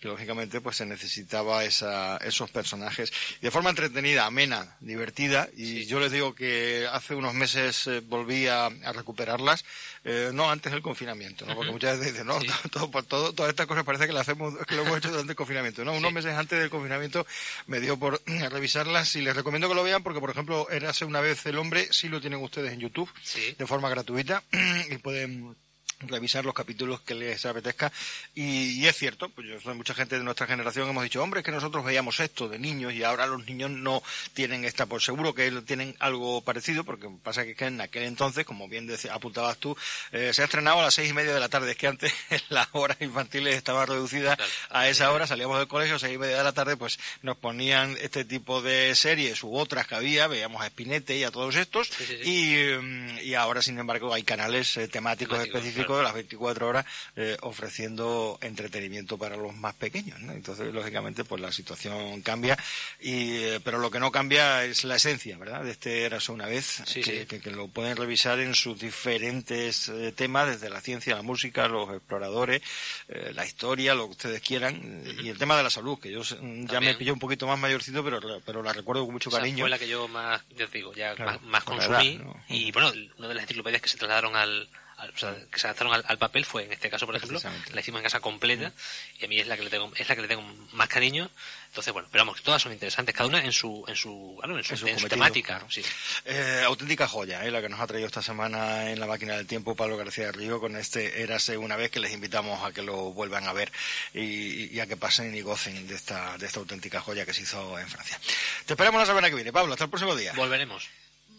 que 0.00 0.08
lógicamente 0.08 0.60
pues 0.60 0.76
se 0.76 0.86
necesitaba 0.86 1.64
esa, 1.64 2.16
esos 2.18 2.50
personajes 2.50 3.12
de 3.40 3.50
forma 3.50 3.70
entretenida, 3.70 4.26
amena, 4.26 4.76
divertida 4.80 5.48
y 5.56 5.86
yo 5.86 5.98
les 6.00 6.12
digo 6.12 6.34
que 6.34 6.86
hace 6.92 7.14
unos 7.16 7.34
meses 7.34 7.86
eh, 7.88 8.00
volví 8.00 8.46
a, 8.46 8.66
a 8.66 8.92
recuperarlas, 8.92 9.64
eh, 10.04 10.30
no 10.32 10.50
antes 10.50 10.70
del 10.72 10.82
confinamiento, 10.82 11.44
¿no? 11.46 11.56
Porque 11.56 11.72
muchas 11.72 11.98
veces 11.98 12.12
dicen, 12.14 12.28
no, 12.28 12.38
todo, 12.70 12.88
todo, 12.88 13.02
todo- 13.02 13.32
todas 13.32 13.50
estas 13.50 13.66
cosas 13.66 13.84
parece 13.84 14.06
que 14.06 14.12
las 14.12 14.22
hacemos, 14.28 14.54
que 14.66 14.76
lo 14.76 14.82
hemos 14.82 14.98
hecho 14.98 15.10
durante 15.10 15.32
el 15.32 15.36
confinamiento, 15.36 15.84
no, 15.84 15.92
unos 15.94 16.12
meses 16.12 16.32
antes 16.34 16.58
del 16.60 16.70
confinamiento 16.70 17.26
me 17.66 17.80
dio 17.80 17.98
por 17.98 18.20
revisarlas 18.50 19.14
y 19.16 19.22
les 19.22 19.34
recomiendo 19.36 19.68
que 19.68 19.74
lo 19.74 19.82
vean 19.82 20.02
porque 20.02 20.20
por 20.20 20.30
ejemplo 20.30 20.66
hace 20.88 21.04
una 21.04 21.20
vez 21.20 21.44
el 21.46 21.58
hombre, 21.58 21.88
sí 21.90 22.08
lo 22.08 22.20
tienen 22.20 22.42
ustedes 22.42 22.72
en 22.72 22.80
YouTube 22.80 23.10
Sí. 23.22 23.54
de 23.58 23.66
forma 23.66 23.88
gratuita 23.88 24.42
y 24.90 24.98
pueden 24.98 25.56
revisar 26.00 26.44
los 26.44 26.54
capítulos 26.54 27.00
que 27.00 27.14
les 27.14 27.44
apetezca 27.44 27.92
y, 28.34 28.80
y 28.80 28.86
es 28.86 28.96
cierto, 28.96 29.28
pues 29.28 29.48
yo 29.48 29.60
soy 29.60 29.74
mucha 29.74 29.94
gente 29.94 30.16
de 30.16 30.24
nuestra 30.24 30.46
generación 30.46 30.88
hemos 30.88 31.02
dicho, 31.02 31.22
hombre, 31.22 31.40
es 31.40 31.44
que 31.44 31.52
nosotros 31.52 31.84
veíamos 31.84 32.20
esto 32.20 32.48
de 32.48 32.58
niños 32.58 32.92
y 32.92 33.02
ahora 33.02 33.26
los 33.26 33.44
niños 33.46 33.70
no 33.70 34.02
tienen 34.32 34.64
esta, 34.64 34.86
por 34.86 35.02
seguro 35.02 35.34
que 35.34 35.50
tienen 35.62 35.96
algo 35.98 36.40
parecido, 36.42 36.84
porque 36.84 37.08
pasa 37.22 37.44
que, 37.44 37.56
en 37.64 37.80
aquel 37.80 38.04
entonces, 38.04 38.44
como 38.44 38.68
bien 38.68 38.88
apuntabas 39.10 39.58
tú, 39.58 39.76
eh, 40.12 40.32
se 40.32 40.42
ha 40.42 40.44
estrenado 40.44 40.78
a 40.80 40.82
las 40.82 40.94
seis 40.94 41.10
y 41.10 41.12
media 41.12 41.34
de 41.34 41.40
la 41.40 41.48
tarde, 41.48 41.72
es 41.72 41.76
que 41.76 41.86
antes 41.88 42.12
las 42.48 42.68
horas 42.72 42.98
infantiles 43.00 43.56
estaban 43.56 43.86
reducidas 43.86 44.38
a 44.70 44.88
esa 44.88 45.10
hora, 45.10 45.26
salíamos 45.26 45.58
del 45.58 45.68
colegio, 45.68 45.98
seis 45.98 46.14
y 46.14 46.18
media 46.18 46.38
de 46.38 46.44
la 46.44 46.52
tarde, 46.52 46.76
pues 46.76 46.98
nos 47.22 47.36
ponían 47.36 47.96
este 48.00 48.24
tipo 48.24 48.62
de 48.62 48.94
series 48.94 49.42
u 49.42 49.56
otras 49.56 49.86
que 49.86 49.94
había, 49.96 50.26
veíamos 50.26 50.62
a 50.62 50.68
Spinette 50.68 51.10
y 51.10 51.24
a 51.24 51.30
todos 51.30 51.56
estos, 51.56 51.88
Sí, 51.88 52.04
sí, 52.06 52.18
sí. 52.22 52.30
y, 52.30 52.76
mm, 52.82 53.18
y 53.22 53.34
ahora, 53.34 53.62
sin 53.62 53.78
embargo, 53.78 54.12
hay 54.14 54.22
canales 54.22 54.76
eh, 54.76 54.88
temáticos 54.88 55.08
Temáticos, 55.08 55.40
específicos 55.40 55.87
de 55.96 56.02
las 56.02 56.14
24 56.14 56.68
horas 56.68 56.84
eh, 57.16 57.36
ofreciendo 57.40 58.38
entretenimiento 58.42 59.16
para 59.18 59.36
los 59.36 59.56
más 59.56 59.74
pequeños. 59.74 60.20
¿no? 60.20 60.32
Entonces, 60.32 60.72
lógicamente, 60.74 61.24
pues 61.24 61.40
la 61.40 61.50
situación 61.52 62.20
cambia, 62.22 62.56
y, 63.00 63.36
eh, 63.38 63.60
pero 63.64 63.78
lo 63.78 63.90
que 63.90 63.98
no 64.00 64.12
cambia 64.12 64.64
es 64.64 64.84
la 64.84 64.96
esencia, 64.96 65.38
¿verdad? 65.38 65.64
De 65.64 65.70
este 65.72 66.04
Érase 66.04 66.32
una 66.32 66.46
vez, 66.46 66.82
Sí, 66.86 67.02
que, 67.02 67.20
sí. 67.20 67.26
que- 67.26 67.40
que 67.40 67.50
lo 67.50 67.68
pueden 67.68 67.96
revisar 67.96 68.38
en 68.40 68.54
sus 68.54 68.78
diferentes 68.78 69.88
eh, 69.88 70.12
temas, 70.12 70.48
desde 70.48 70.70
la 70.70 70.80
ciencia, 70.80 71.14
la 71.16 71.22
música, 71.22 71.68
los 71.68 71.88
exploradores, 71.90 72.62
eh, 73.08 73.32
la 73.34 73.44
historia, 73.46 73.94
lo 73.94 74.06
que 74.06 74.12
ustedes 74.12 74.40
quieran, 74.42 75.02
y 75.22 75.28
el 75.28 75.38
tema 75.38 75.56
de 75.56 75.62
la 75.62 75.70
salud, 75.70 75.98
que 75.98 76.10
yo 76.10 76.22
ya 76.22 76.80
me 76.80 76.94
pillé 76.94 77.12
un 77.12 77.18
poquito 77.18 77.46
más 77.46 77.58
mayorcito, 77.58 78.04
pero, 78.04 78.20
pero 78.44 78.62
la 78.62 78.72
recuerdo 78.72 79.04
con 79.04 79.12
mucho 79.14 79.30
cariño. 79.30 79.64
fue 79.64 79.70
la 79.70 79.78
que 79.78 79.88
yo 79.88 80.08
más, 80.08 80.42
ya 80.56 80.66
te 80.66 80.78
digo, 80.78 80.92
ya 80.94 81.14
Claro, 81.14 81.40
más, 81.44 81.64
consumí. 81.64 82.20
Y 82.48 82.70
bueno, 82.72 82.92
una 83.18 83.28
de 83.28 83.34
las 83.34 83.42
enciclopedias 83.44 83.82
que 83.82 83.88
se 83.88 83.96
trasladaron 83.98 84.36
al- 84.36 84.68
o 84.98 85.16
sea, 85.18 85.36
que 85.50 85.58
se 85.58 85.66
adaptaron 85.66 85.94
al, 85.94 86.04
al 86.06 86.18
papel 86.18 86.44
fue 86.44 86.64
en 86.64 86.72
este 86.72 86.90
caso, 86.90 87.06
por 87.06 87.14
ejemplo, 87.16 87.40
la 87.72 87.80
hicimos 87.80 88.00
en 88.00 88.04
casa 88.04 88.20
completa 88.20 88.72
y 89.18 89.24
a 89.24 89.28
mí 89.28 89.38
es 89.38 89.46
la 89.46 89.56
que 89.56 89.62
le 89.64 89.70
tengo, 89.70 89.92
es 89.96 90.08
la 90.08 90.16
que 90.16 90.22
le 90.22 90.28
tengo 90.28 90.42
más 90.72 90.88
cariño. 90.88 91.30
Entonces, 91.68 91.92
bueno, 91.92 92.08
pero 92.10 92.24
vamos, 92.24 92.42
todas 92.42 92.62
son 92.62 92.72
interesantes, 92.72 93.14
cada 93.14 93.28
una 93.28 93.44
en 93.44 93.52
su, 93.52 93.84
en 93.86 93.94
su, 93.94 94.36
claro, 94.40 94.56
en 94.56 94.64
su, 94.64 94.72
En 94.72 94.78
su 94.78 94.86
en 94.88 94.98
su 94.98 95.08
temática. 95.08 95.58
claro. 95.58 95.70
Sí. 95.70 95.82
Eh, 96.24 96.62
auténtica 96.64 97.06
joya, 97.06 97.44
eh, 97.44 97.50
la 97.50 97.60
que 97.60 97.68
nos 97.68 97.78
ha 97.78 97.86
traído 97.86 98.06
esta 98.06 98.22
semana 98.22 98.90
en 98.90 98.98
la 98.98 99.06
máquina 99.06 99.36
del 99.36 99.46
tiempo 99.46 99.76
Pablo 99.76 99.96
García 99.96 100.26
del 100.26 100.34
Río 100.34 100.60
con 100.60 100.76
este 100.76 101.22
Érase 101.22 101.56
una 101.58 101.76
vez 101.76 101.90
que 101.90 102.00
les 102.00 102.12
invitamos 102.12 102.64
a 102.64 102.72
que 102.72 102.82
lo 102.82 103.12
vuelvan 103.12 103.46
a 103.46 103.52
ver 103.52 103.70
y, 104.14 104.74
y 104.74 104.80
a 104.80 104.86
que 104.86 104.96
pasen 104.96 105.34
y 105.36 105.42
gocen 105.42 105.86
de 105.86 105.94
esta, 105.94 106.36
de 106.38 106.46
esta 106.46 106.58
auténtica 106.60 107.00
joya 107.00 107.24
que 107.26 107.34
se 107.34 107.42
hizo 107.42 107.78
en 107.78 107.88
Francia. 107.88 108.18
Te 108.66 108.72
esperamos 108.72 109.00
la 109.00 109.06
semana 109.06 109.28
que 109.28 109.34
viene, 109.36 109.52
Pablo, 109.52 109.74
hasta 109.74 109.84
el 109.84 109.90
próximo 109.90 110.16
día. 110.16 110.32
Volveremos. 110.34 110.88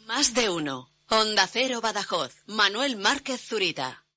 Más 0.05 0.33
de 0.33 0.49
uno. 0.49 0.89
Onda 1.11 1.47
Cero 1.47 1.81
Badajoz. 1.81 2.31
Manuel 2.45 2.95
Márquez 2.95 3.41
Zurita. 3.49 4.03